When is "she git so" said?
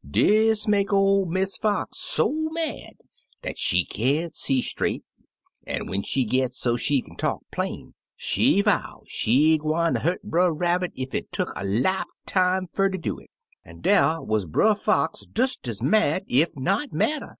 6.04-6.76